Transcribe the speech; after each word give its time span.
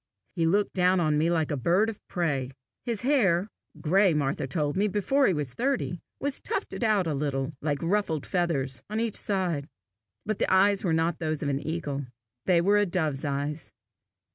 He 0.35 0.47
looked 0.47 0.73
down 0.73 0.99
on 0.99 1.19
me 1.19 1.29
like 1.29 1.51
a 1.51 1.55
bird 1.55 1.87
of 1.87 1.99
prey. 2.07 2.49
His 2.83 3.03
hair 3.03 3.47
gray, 3.79 4.15
Martha 4.15 4.47
told 4.47 4.75
me, 4.75 4.87
before 4.87 5.27
he 5.27 5.33
was 5.35 5.53
thirty 5.53 6.01
was 6.19 6.41
tufted 6.41 6.83
out 6.83 7.05
a 7.05 7.13
little, 7.13 7.53
like 7.61 7.83
ruffled 7.83 8.25
feathers, 8.25 8.81
on 8.89 8.99
each 8.99 9.13
side. 9.13 9.67
But 10.25 10.39
the 10.39 10.51
eyes 10.51 10.83
were 10.83 10.91
not 10.91 11.19
those 11.19 11.43
of 11.43 11.49
an 11.49 11.59
eagle; 11.59 12.07
they 12.47 12.61
were 12.61 12.77
a 12.77 12.87
dove's 12.87 13.23
eyes. 13.23 13.71